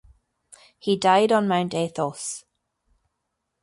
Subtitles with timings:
[0.79, 2.45] He died on Mount Athos.